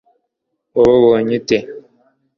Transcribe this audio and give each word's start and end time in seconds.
wababonye 0.77 1.31
ute 1.39 1.57